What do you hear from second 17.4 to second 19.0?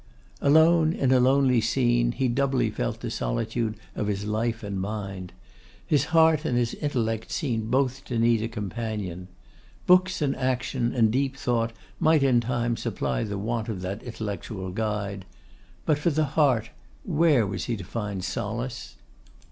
was he to find solace?